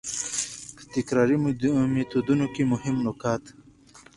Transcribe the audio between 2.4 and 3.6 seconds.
کي مهم نقاط: